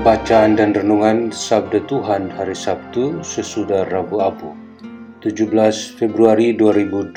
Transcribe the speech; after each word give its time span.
Bacaan 0.00 0.56
dan 0.56 0.72
Renungan 0.72 1.28
Sabda 1.28 1.84
Tuhan 1.84 2.32
Hari 2.32 2.56
Sabtu 2.56 3.20
sesudah 3.20 3.84
Rabu 3.84 4.24
Abu 4.24 4.56
17 5.20 5.52
Februari 6.00 6.56
2024 6.56 7.12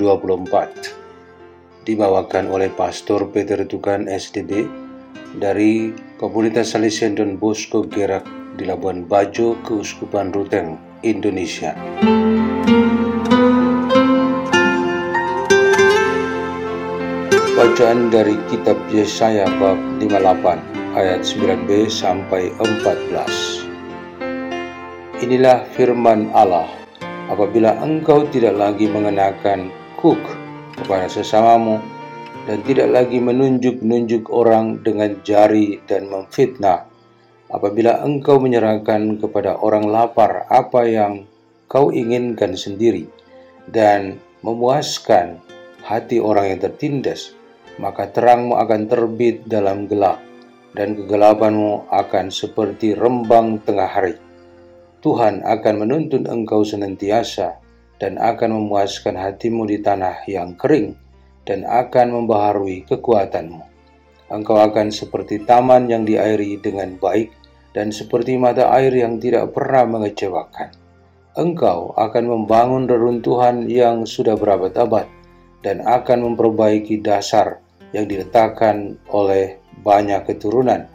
Dibawakan 1.88 2.52
oleh 2.52 2.68
Pastor 2.76 3.32
Peter 3.32 3.64
Tukan 3.64 4.12
SDB 4.12 4.68
dari 5.40 5.96
Komunitas 6.20 6.76
Salesian 6.76 7.16
Don 7.16 7.40
Bosco 7.40 7.88
Gerak 7.88 8.28
di 8.60 8.68
Labuan 8.68 9.08
Bajo, 9.08 9.56
Keuskupan 9.64 10.36
Ruteng, 10.36 10.76
Indonesia. 11.08 11.72
Bacaan 17.56 18.12
dari 18.12 18.36
Kitab 18.52 18.76
Yesaya 18.92 19.48
bab 19.56 19.80
58 20.04 20.83
ayat 20.94 21.26
9b 21.26 21.90
sampai 21.90 22.54
14. 22.62 25.26
Inilah 25.26 25.66
firman 25.74 26.30
Allah, 26.38 26.70
apabila 27.34 27.82
engkau 27.82 28.30
tidak 28.30 28.54
lagi 28.54 28.86
mengenakan 28.86 29.74
kuk 29.98 30.22
kepada 30.78 31.10
sesamamu 31.10 31.82
dan 32.46 32.62
tidak 32.62 32.94
lagi 32.94 33.18
menunjuk-nunjuk 33.18 34.30
orang 34.30 34.86
dengan 34.86 35.18
jari 35.26 35.82
dan 35.90 36.14
memfitnah, 36.14 36.86
apabila 37.50 38.06
engkau 38.06 38.38
menyerahkan 38.38 39.18
kepada 39.18 39.58
orang 39.66 39.90
lapar 39.90 40.46
apa 40.46 40.86
yang 40.86 41.26
kau 41.66 41.90
inginkan 41.90 42.54
sendiri 42.54 43.10
dan 43.66 44.22
memuaskan 44.46 45.42
hati 45.82 46.22
orang 46.22 46.54
yang 46.54 46.62
tertindas, 46.62 47.34
maka 47.82 48.14
terangmu 48.14 48.62
akan 48.62 48.86
terbit 48.86 49.42
dalam 49.50 49.90
gelap 49.90 50.33
dan 50.74 50.98
kegelapanmu 50.98 51.90
akan 51.90 52.34
seperti 52.34 52.98
rembang 52.98 53.62
tengah 53.62 53.90
hari. 53.90 54.18
Tuhan 55.06 55.46
akan 55.46 55.76
menuntun 55.86 56.26
engkau 56.26 56.66
senantiasa 56.66 57.62
dan 58.02 58.18
akan 58.18 58.58
memuaskan 58.58 59.16
hatimu 59.16 59.70
di 59.70 59.80
tanah 59.80 60.26
yang 60.26 60.58
kering 60.58 60.98
dan 61.46 61.64
akan 61.68 62.24
membaharui 62.24 62.84
kekuatanmu. 62.90 63.64
Engkau 64.34 64.58
akan 64.58 64.90
seperti 64.90 65.46
taman 65.46 65.92
yang 65.92 66.08
diairi 66.08 66.58
dengan 66.58 66.98
baik 66.98 67.30
dan 67.76 67.94
seperti 67.94 68.38
mata 68.40 68.74
air 68.74 68.94
yang 68.94 69.22
tidak 69.22 69.54
pernah 69.54 69.86
mengecewakan. 69.86 70.74
Engkau 71.34 71.98
akan 71.98 72.24
membangun 72.30 72.86
reruntuhan 72.86 73.66
yang 73.66 74.06
sudah 74.06 74.38
berabad-abad 74.38 75.10
dan 75.66 75.82
akan 75.82 76.34
memperbaiki 76.34 77.02
dasar 77.02 77.62
yang 77.90 78.06
diletakkan 78.06 78.98
oleh 79.10 79.63
banyak 79.82 80.22
keturunan. 80.30 80.86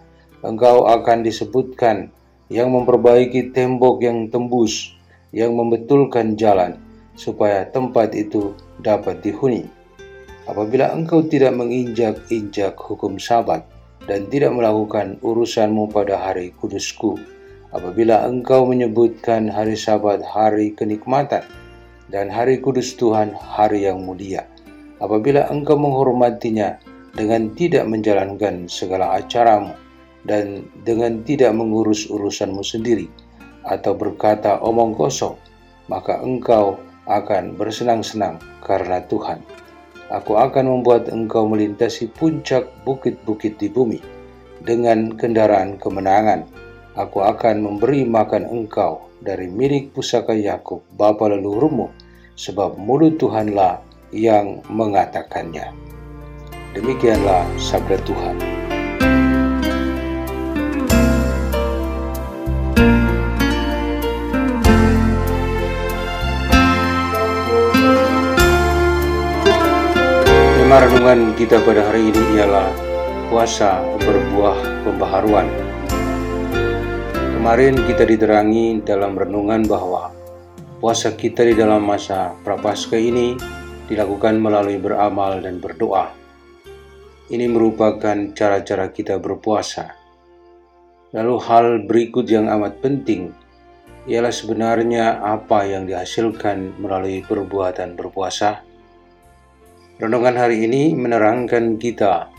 Engkau 0.46 0.86
akan 0.86 1.26
disebutkan 1.26 2.14
yang 2.46 2.70
memperbaiki 2.70 3.50
tembok 3.50 4.00
yang 4.00 4.30
tembus, 4.30 4.94
yang 5.34 5.58
membetulkan 5.58 6.38
jalan, 6.38 6.78
supaya 7.18 7.66
tempat 7.68 8.14
itu 8.14 8.54
dapat 8.80 9.20
dihuni. 9.20 9.66
Apabila 10.48 10.94
engkau 10.96 11.20
tidak 11.28 11.52
menginjak-injak 11.58 12.72
hukum 12.78 13.20
sabat 13.20 13.68
dan 14.08 14.24
tidak 14.32 14.56
melakukan 14.56 15.20
urusanmu 15.20 15.92
pada 15.92 16.16
hari 16.16 16.56
kudusku, 16.56 17.20
apabila 17.68 18.24
engkau 18.24 18.64
menyebutkan 18.64 19.52
hari 19.52 19.76
sabat 19.76 20.24
hari 20.24 20.72
kenikmatan 20.72 21.44
dan 22.08 22.32
hari 22.32 22.64
kudus 22.64 22.96
Tuhan 22.96 23.36
hari 23.36 23.84
yang 23.84 24.00
mulia, 24.00 24.48
apabila 25.04 25.52
engkau 25.52 25.76
menghormatinya 25.76 26.80
dengan 27.14 27.52
tidak 27.56 27.88
menjalankan 27.88 28.68
segala 28.68 29.16
acaramu 29.16 29.72
dan 30.26 30.66
dengan 30.84 31.24
tidak 31.24 31.54
mengurus 31.56 32.10
urusanmu 32.10 32.60
sendiri 32.60 33.08
atau 33.68 33.92
berkata 33.96 34.60
omong 34.64 34.96
kosong, 34.96 35.36
maka 35.88 36.20
engkau 36.20 36.80
akan 37.08 37.56
bersenang-senang 37.56 38.36
karena 38.64 39.00
Tuhan. 39.08 39.40
Aku 40.08 40.40
akan 40.40 40.80
membuat 40.80 41.12
engkau 41.12 41.44
melintasi 41.44 42.08
puncak 42.08 42.64
bukit-bukit 42.84 43.60
di 43.60 43.68
bumi 43.68 44.00
dengan 44.64 45.12
kendaraan 45.12 45.76
kemenangan. 45.76 46.48
Aku 46.96 47.20
akan 47.20 47.60
memberi 47.60 48.08
makan 48.08 48.48
engkau 48.48 49.08
dari 49.20 49.46
milik 49.46 49.92
pusaka 49.92 50.32
Yakub 50.32 50.80
bapa 50.96 51.28
leluhurmu, 51.28 51.92
sebab 52.34 52.80
mulut 52.80 53.20
Tuhanlah 53.20 53.84
yang 54.10 54.64
mengatakannya. 54.72 55.70
Demikianlah 56.76 57.48
sabda 57.56 57.96
Tuhan. 58.04 58.36
Tema 70.60 70.76
renungan 70.84 71.32
kita 71.40 71.64
pada 71.64 71.88
hari 71.88 72.12
ini 72.12 72.36
ialah 72.36 72.68
puasa 73.32 73.80
berbuah 74.04 74.84
pembaharuan. 74.84 75.48
Kemarin 77.32 77.80
kita 77.88 78.04
diterangi 78.04 78.84
dalam 78.84 79.16
renungan 79.16 79.64
bahwa 79.64 80.12
puasa 80.84 81.16
kita 81.16 81.48
di 81.48 81.56
dalam 81.56 81.80
masa 81.80 82.36
prapaskah 82.44 83.00
ini 83.00 83.40
dilakukan 83.88 84.36
melalui 84.36 84.76
beramal 84.76 85.40
dan 85.40 85.64
berdoa. 85.64 86.27
Ini 87.28 87.44
merupakan 87.44 88.16
cara-cara 88.32 88.88
kita 88.88 89.20
berpuasa. 89.20 89.92
Lalu 91.12 91.34
hal 91.44 91.66
berikut 91.84 92.24
yang 92.24 92.48
amat 92.48 92.80
penting 92.80 93.36
ialah 94.08 94.32
sebenarnya 94.32 95.20
apa 95.20 95.68
yang 95.68 95.84
dihasilkan 95.84 96.80
melalui 96.80 97.20
perbuatan 97.20 98.00
berpuasa. 98.00 98.64
Renungan 100.00 100.40
hari 100.40 100.64
ini 100.64 100.96
menerangkan 100.96 101.76
kita 101.76 102.32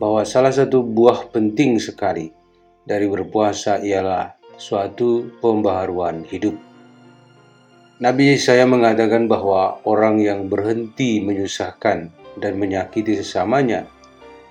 bahwa 0.00 0.24
salah 0.24 0.56
satu 0.56 0.80
buah 0.88 1.28
penting 1.28 1.76
sekali 1.76 2.32
dari 2.88 3.04
berpuasa 3.12 3.84
ialah 3.84 4.32
suatu 4.56 5.36
pembaharuan 5.44 6.24
hidup. 6.24 6.56
Nabi 8.00 8.32
Yesaya 8.32 8.64
mengatakan 8.64 9.28
bahwa 9.28 9.84
orang 9.84 10.24
yang 10.24 10.48
berhenti 10.48 11.20
menyusahkan 11.20 12.08
dan 12.40 12.52
menyakiti 12.56 13.20
sesamanya 13.20 13.84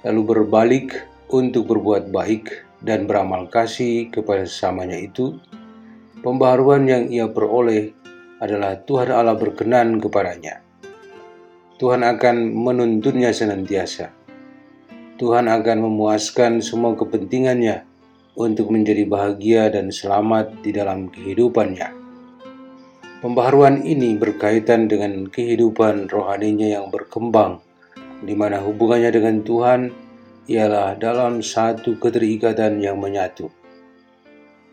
lalu 0.03 0.21
berbalik 0.23 0.87
untuk 1.29 1.69
berbuat 1.69 2.09
baik 2.09 2.65
dan 2.79 3.05
beramal 3.05 3.51
kasih 3.51 4.07
kepada 4.07 4.47
sesamanya 4.47 4.95
itu, 4.95 5.35
pembaharuan 6.23 6.87
yang 6.87 7.11
ia 7.11 7.27
peroleh 7.27 7.91
adalah 8.39 8.79
Tuhan 8.79 9.11
Allah 9.11 9.35
berkenan 9.35 9.99
kepadanya. 9.99 10.63
Tuhan 11.79 12.03
akan 12.03 12.55
menuntunnya 12.55 13.31
senantiasa. 13.31 14.11
Tuhan 15.19 15.51
akan 15.51 15.77
memuaskan 15.83 16.63
semua 16.63 16.95
kepentingannya 16.95 17.83
untuk 18.39 18.71
menjadi 18.71 19.03
bahagia 19.03 19.67
dan 19.67 19.91
selamat 19.91 20.63
di 20.63 20.71
dalam 20.71 21.11
kehidupannya. 21.11 21.91
Pembaharuan 23.19 23.83
ini 23.83 24.15
berkaitan 24.15 24.87
dengan 24.87 25.27
kehidupan 25.27 26.07
rohaninya 26.07 26.79
yang 26.79 26.87
berkembang 26.87 27.59
di 28.23 28.35
mana 28.35 28.59
hubungannya 28.59 29.11
dengan 29.11 29.41
Tuhan 29.43 29.81
ialah 30.49 30.97
dalam 30.97 31.39
satu 31.39 31.95
keterikatan 32.01 32.81
yang 32.81 32.97
menyatu. 32.97 33.47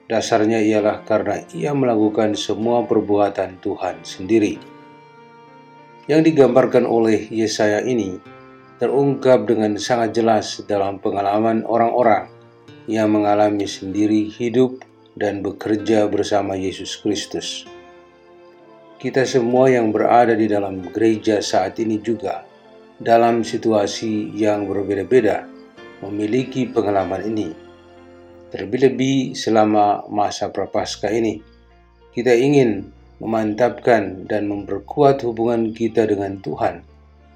Dasarnya 0.07 0.63
ialah 0.63 1.03
karena 1.03 1.43
ia 1.51 1.75
melakukan 1.75 2.39
semua 2.39 2.87
perbuatan 2.87 3.59
Tuhan 3.59 4.07
sendiri. 4.07 4.57
Yang 6.07 6.33
digambarkan 6.33 6.87
oleh 6.87 7.27
Yesaya 7.29 7.83
ini 7.83 8.15
terungkap 8.79 9.51
dengan 9.51 9.75
sangat 9.77 10.15
jelas 10.15 10.63
dalam 10.71 11.03
pengalaman 11.03 11.67
orang-orang 11.67 12.31
yang 12.87 13.11
mengalami 13.11 13.67
sendiri 13.67 14.31
hidup 14.31 14.87
dan 15.19 15.43
bekerja 15.43 16.07
bersama 16.07 16.55
Yesus 16.55 16.95
Kristus. 16.95 17.67
kita 18.97 19.29
semua 19.29 19.69
yang 19.69 19.93
berada 19.93 20.33
di 20.33 20.49
dalam 20.49 20.81
gereja 20.81 21.45
saat 21.45 21.77
ini 21.77 22.01
juga 22.01 22.49
dalam 22.97 23.45
situasi 23.45 24.33
yang 24.33 24.65
berbeda-beda 24.65 25.45
memiliki 26.01 26.69
pengalaman 26.69 27.25
ini. 27.29 27.49
Terlebih-lebih 28.53 29.37
selama 29.37 30.07
masa 30.09 30.49
prapaskah 30.49 31.13
ini, 31.13 31.43
kita 32.17 32.33
ingin 32.33 32.89
memantapkan 33.21 34.25
dan 34.29 34.49
memperkuat 34.49 35.25
hubungan 35.25 35.73
kita 35.73 36.09
dengan 36.09 36.41
Tuhan 36.41 36.85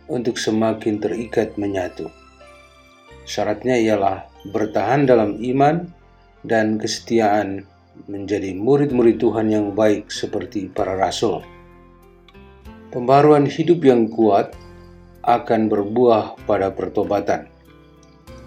untuk 0.08 0.36
semakin 0.36 1.00
terikat 1.00 1.56
menyatu. 1.60 2.08
Syaratnya 3.28 3.76
ialah 3.76 4.28
bertahan 4.48 5.04
dalam 5.04 5.36
iman 5.40 5.84
dan 6.44 6.80
kesetiaan 6.80 7.68
menjadi 8.08 8.56
murid-murid 8.56 9.20
Tuhan 9.20 9.52
yang 9.52 9.76
baik 9.76 10.08
seperti 10.08 10.72
para 10.72 10.96
rasul. 10.96 11.44
Pembaruan 12.90 13.44
hidup 13.44 13.84
yang 13.84 14.08
kuat 14.08 14.56
akan 15.24 15.68
berbuah 15.68 16.44
pada 16.48 16.72
pertobatan. 16.72 17.48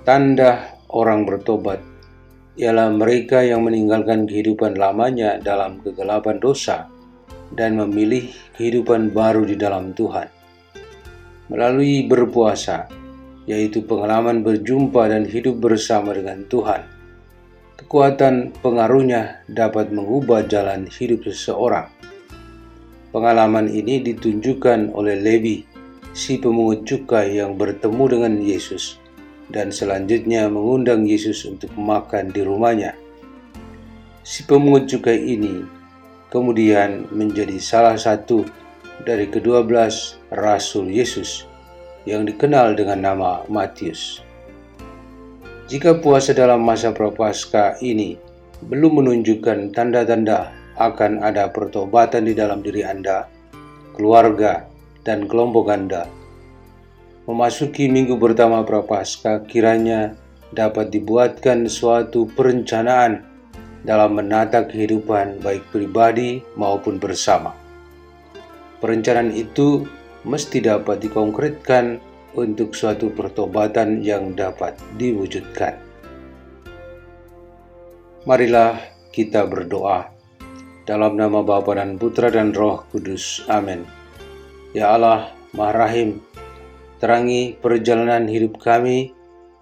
Tanda 0.03 0.77
orang 0.89 1.23
bertobat 1.23 1.79
ialah 2.53 2.93
mereka 2.93 3.41
yang 3.41 3.65
meninggalkan 3.65 4.29
kehidupan 4.29 4.77
lamanya 4.77 5.41
dalam 5.41 5.81
kegelapan 5.81 6.37
dosa 6.37 6.85
dan 7.53 7.77
memilih 7.77 8.29
kehidupan 8.57 9.13
baru 9.13 9.45
di 9.45 9.57
dalam 9.57 9.93
Tuhan. 9.93 10.29
Melalui 11.49 12.05
berpuasa, 12.09 12.89
yaitu 13.45 13.83
pengalaman 13.85 14.41
berjumpa 14.41 15.09
dan 15.09 15.25
hidup 15.25 15.61
bersama 15.61 16.13
dengan 16.13 16.45
Tuhan, 16.49 16.81
kekuatan 17.77 18.55
pengaruhnya 18.61 19.45
dapat 19.49 19.93
mengubah 19.93 20.45
jalan 20.49 20.89
hidup 20.89 21.25
seseorang. 21.29 21.89
Pengalaman 23.13 23.69
ini 23.69 24.01
ditunjukkan 24.01 24.97
oleh 24.97 25.21
Levi, 25.21 25.61
si 26.13 26.37
pemungut 26.37 26.85
cukai 26.85 27.41
yang 27.41 27.57
bertemu 27.57 28.03
dengan 28.05 28.33
Yesus 28.37 29.01
dan 29.49 29.73
selanjutnya 29.73 30.45
mengundang 30.47 31.09
Yesus 31.09 31.43
untuk 31.49 31.73
makan 31.73 32.29
di 32.29 32.45
rumahnya. 32.45 32.93
Si 34.21 34.45
pemungut 34.45 34.87
cukai 34.87 35.19
ini 35.19 35.65
kemudian 36.29 37.09
menjadi 37.09 37.57
salah 37.57 37.97
satu 37.97 38.45
dari 39.03 39.27
kedua 39.27 39.65
belas 39.65 40.21
rasul 40.29 40.87
Yesus 40.87 41.49
yang 42.05 42.29
dikenal 42.29 42.77
dengan 42.77 43.03
nama 43.03 43.43
Matius. 43.49 44.21
Jika 45.67 45.97
puasa 45.97 46.37
dalam 46.37 46.61
masa 46.61 46.93
prapaskah 46.93 47.81
ini 47.81 48.15
belum 48.63 49.03
menunjukkan 49.03 49.73
tanda-tanda 49.73 50.53
akan 50.77 51.21
ada 51.25 51.49
pertobatan 51.49 52.25
di 52.29 52.33
dalam 52.33 52.61
diri 52.61 52.81
Anda, 52.85 53.29
keluarga, 53.95 54.72
dan 55.03 55.27
kelompok 55.27 55.69
Anda, 55.69 56.07
memasuki 57.27 57.87
minggu 57.87 58.19
pertama 58.19 58.63
prapaskah 58.63 59.47
kiranya 59.47 60.15
dapat 60.51 60.91
dibuatkan 60.91 61.67
suatu 61.67 62.27
perencanaan 62.31 63.23
dalam 63.83 64.15
menata 64.15 64.63
kehidupan 64.63 65.43
baik 65.43 65.67
pribadi 65.71 66.39
maupun 66.55 66.99
bersama. 66.99 67.51
Perencanaan 68.79 69.31
itu 69.31 69.83
mesti 70.23 70.63
dapat 70.63 71.03
dikonkretkan 71.03 71.99
untuk 72.35 72.73
suatu 72.73 73.11
pertobatan 73.11 74.01
yang 74.01 74.33
dapat 74.33 74.75
diwujudkan. 74.95 75.77
Marilah 78.23 78.79
kita 79.11 79.43
berdoa 79.43 80.07
dalam 80.87 81.19
nama 81.19 81.43
Bapa 81.43 81.75
dan 81.75 81.99
Putra 81.99 82.31
dan 82.31 82.55
Roh 82.55 82.87
Kudus. 82.87 83.43
Amin. 83.51 84.02
Ya 84.73 84.97
Allah, 84.97 85.29
Maha 85.53 85.85
Rahim, 85.85 86.17
terangi 86.97 87.53
perjalanan 87.53 88.25
hidup 88.25 88.57
kami 88.57 89.13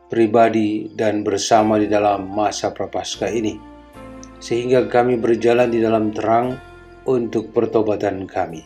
pribadi 0.07 0.87
dan 0.95 1.27
bersama 1.27 1.75
di 1.75 1.91
dalam 1.91 2.31
masa 2.31 2.71
prapaskah 2.71 3.27
ini, 3.27 3.59
sehingga 4.39 4.87
kami 4.87 5.19
berjalan 5.19 5.67
di 5.67 5.83
dalam 5.83 6.15
terang 6.15 6.55
untuk 7.03 7.51
pertobatan 7.51 8.23
kami. 8.23 8.63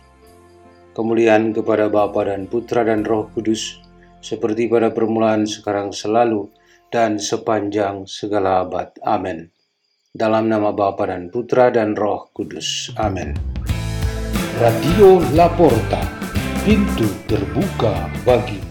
Kemuliaan 0.94 1.50
kepada 1.50 1.90
Bapa 1.90 2.30
dan 2.30 2.46
Putra 2.46 2.86
dan 2.86 3.02
Roh 3.02 3.26
Kudus, 3.34 3.82
seperti 4.22 4.70
pada 4.70 4.94
permulaan 4.94 5.50
sekarang 5.50 5.90
selalu 5.90 6.46
dan 6.94 7.18
sepanjang 7.18 8.06
segala 8.06 8.62
abad. 8.62 8.94
Amin. 9.02 9.50
Dalam 10.14 10.46
nama 10.46 10.70
Bapa 10.70 11.10
dan 11.10 11.34
Putra 11.34 11.74
dan 11.74 11.98
Roh 11.98 12.30
Kudus. 12.30 12.94
Amin. 13.02 13.34
Radio 14.56 15.20
Laporta, 15.36 16.25
pintu 16.66 17.06
terbuka 17.30 18.10
bagi 18.26 18.65